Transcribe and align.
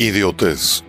Idiotez. 0.00 0.82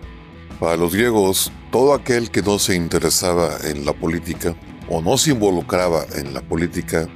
Para 0.58 0.78
los 0.78 0.94
griegos, 0.94 1.52
todo 1.70 1.92
aquel 1.92 2.30
que 2.30 2.40
no 2.40 2.58
se 2.58 2.74
interesaba 2.74 3.58
en 3.62 3.84
la 3.84 3.92
política 3.92 4.56
o 4.88 5.02
no 5.02 5.18
se 5.18 5.32
involucraba 5.32 6.06
en 6.14 6.32
la 6.32 6.40
política 6.40 7.06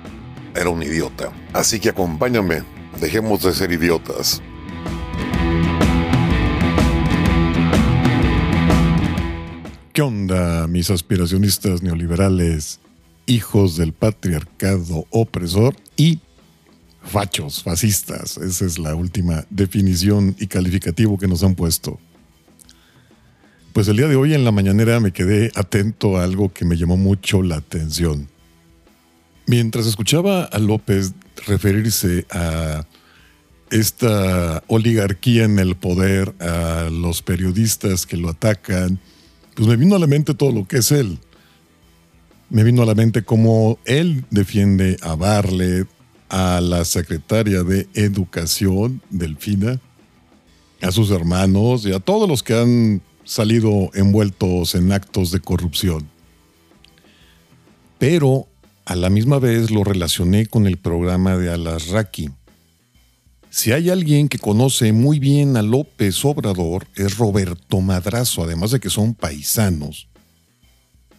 era 0.54 0.68
un 0.68 0.82
idiota. 0.82 1.32
Así 1.54 1.80
que 1.80 1.88
acompáñame, 1.88 2.64
dejemos 3.00 3.44
de 3.44 3.54
ser 3.54 3.72
idiotas. 3.72 4.42
¿Qué 9.94 10.02
onda, 10.02 10.66
mis 10.66 10.90
aspiracionistas 10.90 11.82
neoliberales, 11.82 12.78
hijos 13.24 13.78
del 13.78 13.94
patriarcado 13.94 15.06
opresor 15.08 15.74
y 15.96 16.20
fachos, 17.06 17.62
fascistas? 17.62 18.36
Esa 18.38 18.64
es 18.64 18.78
la 18.78 18.94
última 18.94 19.44
definición 19.50 20.36
y 20.38 20.46
calificativo 20.46 21.18
que 21.18 21.28
nos 21.28 21.42
han 21.42 21.54
puesto. 21.54 21.98
Pues 23.72 23.88
el 23.88 23.96
día 23.96 24.08
de 24.08 24.16
hoy 24.16 24.34
en 24.34 24.44
la 24.44 24.52
mañanera 24.52 25.00
me 25.00 25.12
quedé 25.12 25.52
atento 25.54 26.16
a 26.16 26.24
algo 26.24 26.52
que 26.52 26.64
me 26.64 26.76
llamó 26.76 26.96
mucho 26.96 27.42
la 27.42 27.56
atención. 27.56 28.28
Mientras 29.46 29.86
escuchaba 29.86 30.44
a 30.44 30.58
López 30.58 31.12
referirse 31.46 32.26
a 32.30 32.86
esta 33.70 34.62
oligarquía 34.66 35.44
en 35.44 35.58
el 35.58 35.76
poder, 35.76 36.34
a 36.40 36.88
los 36.90 37.22
periodistas 37.22 38.06
que 38.06 38.16
lo 38.16 38.30
atacan, 38.30 38.98
pues 39.54 39.68
me 39.68 39.76
vino 39.76 39.96
a 39.96 39.98
la 39.98 40.06
mente 40.06 40.34
todo 40.34 40.52
lo 40.52 40.66
que 40.66 40.78
es 40.78 40.90
él. 40.90 41.18
Me 42.48 42.64
vino 42.64 42.82
a 42.82 42.86
la 42.86 42.94
mente 42.94 43.22
cómo 43.24 43.78
él 43.84 44.24
defiende 44.30 44.96
a 45.02 45.16
Barlet, 45.16 45.86
a 46.28 46.60
la 46.60 46.84
secretaria 46.84 47.62
de 47.62 47.88
Educación, 47.94 49.02
Delfina, 49.10 49.80
a 50.82 50.92
sus 50.92 51.10
hermanos 51.10 51.86
y 51.86 51.92
a 51.92 52.00
todos 52.00 52.28
los 52.28 52.42
que 52.42 52.58
han 52.58 53.02
salido 53.24 53.90
envueltos 53.94 54.74
en 54.74 54.92
actos 54.92 55.30
de 55.30 55.40
corrupción. 55.40 56.08
Pero 57.98 58.46
a 58.84 58.94
la 58.94 59.10
misma 59.10 59.38
vez 59.38 59.70
lo 59.70 59.84
relacioné 59.84 60.46
con 60.46 60.66
el 60.66 60.76
programa 60.76 61.36
de 61.36 61.50
Alasraki. 61.50 62.30
Si 63.50 63.72
hay 63.72 63.90
alguien 63.90 64.28
que 64.28 64.38
conoce 64.38 64.92
muy 64.92 65.18
bien 65.18 65.56
a 65.56 65.62
López 65.62 66.24
Obrador, 66.24 66.86
es 66.94 67.16
Roberto 67.16 67.80
Madrazo, 67.80 68.44
además 68.44 68.70
de 68.70 68.80
que 68.80 68.90
son 68.90 69.14
paisanos. 69.14 70.08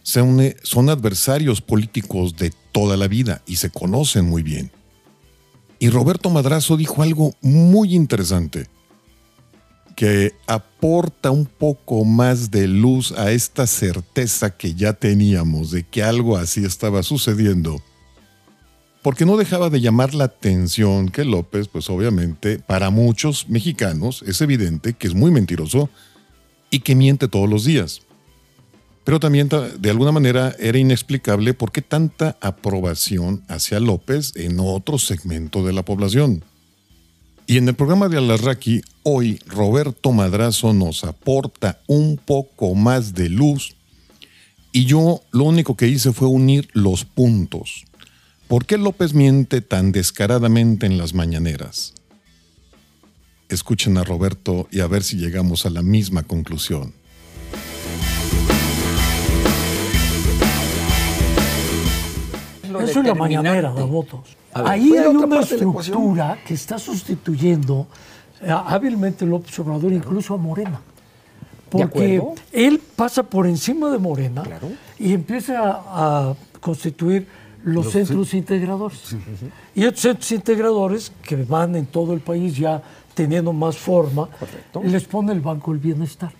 Son 0.02 0.88
adversarios 0.88 1.60
políticos 1.60 2.36
de 2.36 2.52
toda 2.72 2.96
la 2.96 3.08
vida 3.08 3.42
y 3.46 3.56
se 3.56 3.70
conocen 3.70 4.24
muy 4.24 4.42
bien. 4.42 4.70
Y 5.78 5.90
Roberto 5.90 6.30
Madrazo 6.30 6.76
dijo 6.76 7.02
algo 7.02 7.34
muy 7.40 7.94
interesante, 7.94 8.66
que 9.96 10.32
aporta 10.46 11.30
un 11.30 11.46
poco 11.46 12.04
más 12.04 12.50
de 12.50 12.68
luz 12.68 13.12
a 13.12 13.32
esta 13.32 13.66
certeza 13.66 14.56
que 14.56 14.74
ya 14.74 14.92
teníamos 14.92 15.70
de 15.70 15.84
que 15.84 16.02
algo 16.02 16.36
así 16.36 16.64
estaba 16.64 17.02
sucediendo 17.02 17.82
porque 19.02 19.24
no 19.24 19.36
dejaba 19.36 19.70
de 19.70 19.80
llamar 19.80 20.14
la 20.14 20.24
atención 20.24 21.08
que 21.08 21.24
López, 21.24 21.68
pues 21.68 21.88
obviamente, 21.88 22.58
para 22.58 22.90
muchos 22.90 23.48
mexicanos 23.48 24.22
es 24.26 24.40
evidente 24.40 24.92
que 24.92 25.06
es 25.06 25.14
muy 25.14 25.30
mentiroso 25.30 25.88
y 26.70 26.80
que 26.80 26.94
miente 26.94 27.28
todos 27.28 27.48
los 27.48 27.64
días. 27.64 28.02
Pero 29.08 29.20
también 29.20 29.48
de 29.48 29.88
alguna 29.88 30.12
manera 30.12 30.54
era 30.58 30.76
inexplicable 30.76 31.54
por 31.54 31.72
qué 31.72 31.80
tanta 31.80 32.36
aprobación 32.42 33.42
hacia 33.48 33.80
López 33.80 34.34
en 34.36 34.60
otro 34.60 34.98
segmento 34.98 35.64
de 35.64 35.72
la 35.72 35.82
población. 35.82 36.44
Y 37.46 37.56
en 37.56 37.66
el 37.70 37.74
programa 37.74 38.10
de 38.10 38.18
Alarraqui, 38.18 38.82
hoy 39.04 39.40
Roberto 39.46 40.12
Madrazo 40.12 40.74
nos 40.74 41.04
aporta 41.04 41.80
un 41.86 42.18
poco 42.18 42.74
más 42.74 43.14
de 43.14 43.30
luz 43.30 43.76
y 44.72 44.84
yo 44.84 45.22
lo 45.30 45.44
único 45.44 45.74
que 45.74 45.88
hice 45.88 46.12
fue 46.12 46.28
unir 46.28 46.68
los 46.74 47.06
puntos. 47.06 47.86
¿Por 48.46 48.66
qué 48.66 48.76
López 48.76 49.14
miente 49.14 49.62
tan 49.62 49.90
descaradamente 49.90 50.84
en 50.84 50.98
las 50.98 51.14
mañaneras? 51.14 51.94
Escuchen 53.48 53.96
a 53.96 54.04
Roberto 54.04 54.68
y 54.70 54.80
a 54.80 54.86
ver 54.86 55.02
si 55.02 55.16
llegamos 55.16 55.64
a 55.64 55.70
la 55.70 55.80
misma 55.80 56.24
conclusión. 56.24 56.97
Eso 62.82 63.00
es 63.00 63.06
la 63.06 63.14
mañanera 63.14 63.72
de 63.72 63.82
votos. 63.82 64.36
Ahí 64.52 64.96
hay 64.96 65.06
una 65.06 65.40
estructura 65.40 66.38
que 66.46 66.54
está 66.54 66.78
sustituyendo 66.78 67.86
eh, 68.40 68.50
hábilmente 68.50 69.26
López 69.26 69.58
Obrador, 69.58 69.92
incluso 69.92 70.34
a 70.34 70.36
Morena. 70.36 70.80
Porque 71.68 72.22
él 72.52 72.80
pasa 72.96 73.22
por 73.22 73.46
encima 73.46 73.90
de 73.90 73.98
Morena 73.98 74.42
y 74.98 75.12
empieza 75.12 75.82
a 75.86 76.34
constituir 76.60 77.26
los, 77.64 77.90
centros 77.90 78.32
integradores. 78.32 79.16
Y 79.74 79.84
estos 79.84 80.00
centros 80.00 80.32
integradores 80.32 81.12
que 81.22 81.36
van 81.36 81.76
en 81.76 81.86
todo 81.86 82.14
el 82.14 82.20
país 82.20 82.56
ya 82.56 82.82
teniendo 83.14 83.52
más 83.52 83.76
forma, 83.76 84.28
les 84.82 85.04
pone 85.04 85.32
el 85.32 85.40
Banco 85.40 85.72
del 85.72 85.80
Bienestar. 85.80 86.32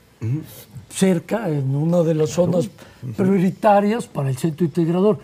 Cerca, 0.88 1.48
en 1.48 1.75
una 1.75 2.03
de 2.03 2.15
las 2.15 2.31
zonas 2.31 2.71
prioritarias 3.16 4.06
para 4.06 4.31
el 4.31 4.38
centro 4.38 4.65
integrador, 4.65 5.19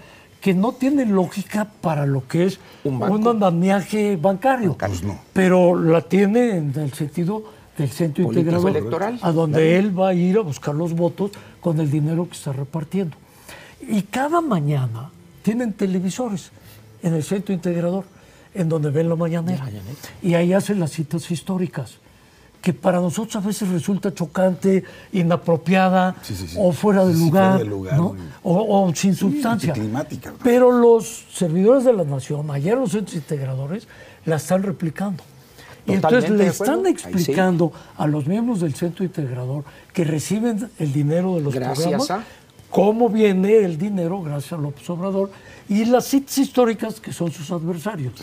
que 0.44 0.52
no 0.52 0.72
tiene 0.72 1.06
lógica 1.06 1.66
para 1.80 2.04
lo 2.04 2.28
que 2.28 2.44
es 2.44 2.60
un, 2.84 3.02
andamiaje 3.26 4.16
bancario, 4.16 4.76
pues 4.76 5.02
pero 5.32 5.74
la 5.74 6.02
tiene 6.02 6.58
en 6.58 6.70
el 6.76 6.92
sentido 6.92 7.44
del 7.78 7.88
centro 7.88 8.24
integrador, 8.24 8.68
electoral, 8.68 9.18
a 9.22 9.32
donde 9.32 9.78
él 9.78 9.98
va 9.98 10.10
a 10.10 10.12
ir 10.12 10.36
a 10.36 10.42
buscar 10.42 10.74
los 10.74 10.92
votos 10.92 11.30
con 11.62 11.80
el 11.80 11.90
dinero 11.90 12.28
que 12.28 12.34
está 12.34 12.52
repartiendo. 12.52 13.16
Y 13.88 14.02
cada 14.02 14.42
mañana 14.42 15.08
tienen 15.40 15.72
televisores 15.72 16.50
en 17.02 17.14
el 17.14 17.22
centro 17.22 17.54
integrador, 17.54 18.04
en 18.52 18.68
donde 18.68 18.90
ven 18.90 19.08
la 19.08 19.16
mañanera. 19.16 19.66
Y 20.20 20.34
ahí 20.34 20.52
hacen 20.52 20.78
las 20.78 20.90
citas 20.90 21.30
históricas, 21.30 21.96
que 22.64 22.72
para 22.72 22.98
nosotros 22.98 23.36
a 23.36 23.46
veces 23.46 23.68
resulta 23.68 24.14
chocante, 24.14 24.84
inapropiada 25.12 26.16
o 26.56 26.72
fuera 26.72 27.04
de 27.04 27.12
lugar, 27.12 27.62
o, 28.42 28.90
sin 28.94 29.14
sustancia. 29.14 29.74
Pero 30.42 30.72
los 30.72 31.26
servidores 31.30 31.84
de 31.84 31.92
la 31.92 32.04
nación, 32.04 32.50
allá 32.50 32.72
en 32.72 32.80
los 32.80 32.92
centros 32.92 33.16
integradores, 33.16 33.86
la 34.24 34.36
están 34.36 34.62
replicando. 34.62 35.22
Y 35.86 35.92
entonces 35.92 36.30
le 36.30 36.46
están 36.46 36.86
explicando 36.86 37.70
a 37.98 38.06
los 38.06 38.26
miembros 38.26 38.60
del 38.60 38.74
centro 38.74 39.04
integrador 39.04 39.64
que 39.92 40.04
reciben 40.04 40.70
el 40.78 40.90
dinero 40.90 41.34
de 41.34 41.42
los 41.42 41.54
programas 41.54 42.08
cómo 42.70 43.10
viene 43.10 43.58
el 43.58 43.76
dinero 43.76 44.22
gracias 44.22 44.54
a 44.54 44.56
López 44.56 44.88
Obrador 44.88 45.30
y 45.68 45.84
las 45.84 46.06
citas 46.06 46.38
históricas 46.38 46.98
que 46.98 47.12
son 47.12 47.30
sus 47.30 47.50
adversarios. 47.50 48.14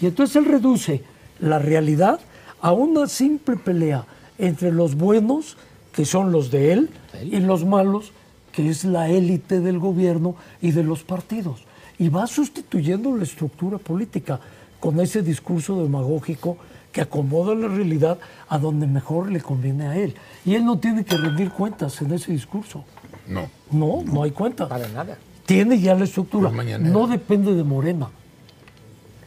Y 0.00 0.06
entonces 0.06 0.36
él 0.36 0.46
reduce 0.46 1.04
la 1.38 1.58
realidad 1.58 2.18
a 2.60 2.72
una 2.72 3.06
simple 3.08 3.56
pelea 3.56 4.04
entre 4.38 4.72
los 4.72 4.94
buenos, 4.94 5.56
que 5.92 6.04
son 6.04 6.32
los 6.32 6.50
de 6.50 6.72
él, 6.72 6.90
y 7.22 7.40
los 7.40 7.64
malos, 7.64 8.12
que 8.52 8.68
es 8.68 8.84
la 8.84 9.08
élite 9.08 9.60
del 9.60 9.78
gobierno 9.78 10.36
y 10.60 10.72
de 10.72 10.82
los 10.82 11.02
partidos. 11.02 11.64
Y 11.98 12.08
va 12.08 12.26
sustituyendo 12.26 13.14
la 13.16 13.24
estructura 13.24 13.78
política 13.78 14.40
con 14.78 14.98
ese 15.00 15.22
discurso 15.22 15.82
demagógico 15.82 16.56
que 16.92 17.02
acomoda 17.02 17.54
la 17.54 17.68
realidad 17.68 18.18
a 18.48 18.58
donde 18.58 18.86
mejor 18.86 19.30
le 19.30 19.40
conviene 19.40 19.86
a 19.86 19.96
él. 19.96 20.14
Y 20.44 20.54
él 20.54 20.64
no 20.64 20.78
tiene 20.78 21.04
que 21.04 21.16
rendir 21.16 21.50
cuentas 21.50 22.00
en 22.00 22.12
ese 22.12 22.32
discurso. 22.32 22.84
No. 23.28 23.48
No, 23.70 24.02
no 24.04 24.22
hay 24.22 24.32
cuenta. 24.32 24.68
Para 24.68 24.88
nada. 24.88 25.18
Tiene 25.46 25.78
ya 25.78 25.94
la 25.94 26.04
estructura. 26.04 26.50
No 26.78 27.06
depende 27.06 27.54
de 27.54 27.62
Morena. 27.62 28.08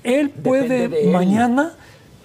Él 0.04 0.30
puede 0.30 1.12
mañana 1.12 1.74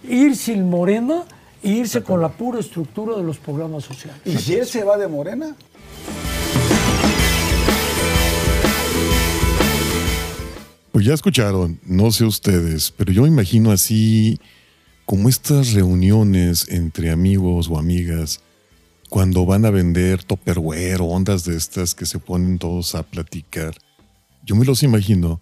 ir 0.03 0.37
sin 0.37 0.69
Morena 0.69 1.25
e 1.63 1.71
irse 1.71 2.03
con 2.03 2.21
la 2.21 2.29
pura 2.29 2.61
estructura 2.61 3.17
de 3.17 3.23
los 3.23 3.39
programas 3.39 3.85
sociales. 3.85 4.21
¿Y 4.25 4.37
si 4.37 4.55
él 4.55 4.67
se 4.67 4.85
va 4.85 4.97
de 4.97 5.09
Morena? 5.09 5.57
Pues 10.93 11.07
ya 11.07 11.15
escucharon, 11.15 11.79
no 11.85 12.11
sé 12.11 12.25
ustedes, 12.25 12.91
pero 12.91 13.13
yo 13.13 13.23
me 13.23 13.29
imagino 13.29 13.71
así 13.71 14.41
como 15.05 15.29
estas 15.29 15.73
reuniones 15.73 16.67
entre 16.69 17.11
amigos 17.11 17.69
o 17.71 17.79
amigas 17.79 18.41
cuando 19.09 19.47
van 19.47 19.65
a 19.65 19.71
vender 19.71 20.23
topperware 20.23 21.01
o 21.01 21.07
ondas 21.07 21.45
de 21.45 21.57
estas 21.57 21.95
que 21.95 22.05
se 22.05 22.19
ponen 22.19 22.59
todos 22.59 22.95
a 22.95 23.05
platicar, 23.05 23.75
yo 24.45 24.55
me 24.55 24.65
los 24.65 24.83
imagino 24.83 25.41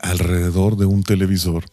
alrededor 0.00 0.76
de 0.76 0.86
un 0.86 1.02
televisor 1.02 1.64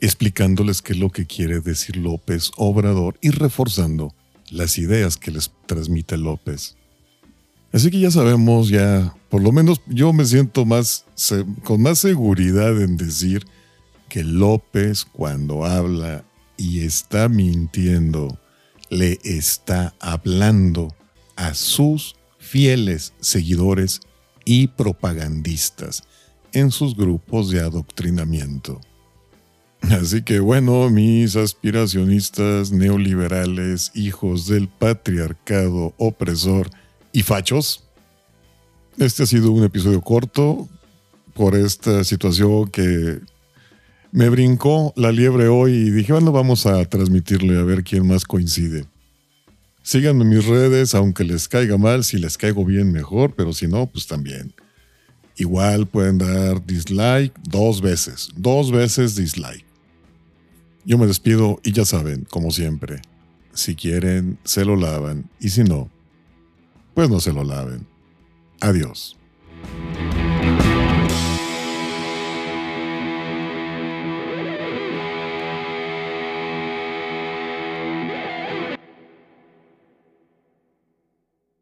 explicándoles 0.00 0.82
qué 0.82 0.94
es 0.94 0.98
lo 0.98 1.10
que 1.10 1.26
quiere 1.26 1.60
decir 1.60 1.96
López 1.96 2.50
Obrador 2.56 3.18
y 3.20 3.30
reforzando 3.30 4.14
las 4.50 4.78
ideas 4.78 5.16
que 5.16 5.30
les 5.30 5.50
transmite 5.66 6.16
López. 6.16 6.76
Así 7.72 7.90
que 7.90 8.00
ya 8.00 8.10
sabemos, 8.10 8.68
ya, 8.68 9.14
por 9.28 9.42
lo 9.42 9.52
menos 9.52 9.80
yo 9.86 10.12
me 10.12 10.24
siento 10.24 10.64
más, 10.64 11.04
con 11.62 11.82
más 11.82 12.00
seguridad 12.00 12.80
en 12.82 12.96
decir 12.96 13.46
que 14.08 14.24
López 14.24 15.04
cuando 15.04 15.64
habla 15.64 16.24
y 16.56 16.80
está 16.80 17.28
mintiendo 17.28 18.38
le 18.90 19.20
está 19.22 19.94
hablando 20.00 20.94
a 21.36 21.54
sus 21.54 22.16
fieles 22.38 23.14
seguidores 23.20 24.00
y 24.44 24.66
propagandistas 24.66 26.02
en 26.52 26.72
sus 26.72 26.96
grupos 26.96 27.50
de 27.50 27.60
adoctrinamiento. 27.60 28.80
Así 29.82 30.22
que 30.22 30.40
bueno, 30.40 30.88
mis 30.90 31.36
aspiracionistas 31.36 32.70
neoliberales, 32.70 33.90
hijos 33.94 34.46
del 34.46 34.68
patriarcado 34.68 35.94
opresor 35.96 36.70
y 37.12 37.22
fachos, 37.22 37.84
este 38.98 39.22
ha 39.22 39.26
sido 39.26 39.52
un 39.52 39.64
episodio 39.64 40.00
corto 40.00 40.68
por 41.34 41.54
esta 41.56 42.04
situación 42.04 42.70
que 42.70 43.20
me 44.12 44.28
brincó 44.28 44.92
la 44.96 45.12
liebre 45.12 45.48
hoy 45.48 45.72
y 45.72 45.90
dije, 45.90 46.12
bueno, 46.12 46.32
vamos 46.32 46.66
a 46.66 46.84
transmitirle 46.84 47.58
a 47.58 47.62
ver 47.62 47.82
quién 47.82 48.06
más 48.06 48.24
coincide. 48.24 48.84
Síganme 49.82 50.24
en 50.24 50.28
mis 50.28 50.46
redes, 50.46 50.94
aunque 50.94 51.24
les 51.24 51.48
caiga 51.48 51.78
mal, 51.78 52.04
si 52.04 52.18
les 52.18 52.36
caigo 52.36 52.64
bien 52.64 52.92
mejor, 52.92 53.34
pero 53.34 53.52
si 53.52 53.66
no, 53.66 53.86
pues 53.86 54.06
también. 54.06 54.52
Igual 55.36 55.86
pueden 55.86 56.18
dar 56.18 56.64
dislike 56.66 57.32
dos 57.48 57.80
veces, 57.80 58.28
dos 58.36 58.70
veces 58.70 59.16
dislike. 59.16 59.69
Yo 60.84 60.98
me 60.98 61.06
despido 61.06 61.60
y 61.62 61.72
ya 61.72 61.84
saben, 61.84 62.26
como 62.30 62.50
siempre, 62.50 63.02
si 63.52 63.74
quieren, 63.74 64.38
se 64.44 64.64
lo 64.64 64.76
lavan 64.76 65.28
y 65.38 65.50
si 65.50 65.62
no, 65.62 65.90
pues 66.94 67.10
no 67.10 67.20
se 67.20 67.32
lo 67.32 67.44
laven. 67.44 67.86
Adiós. 68.60 69.19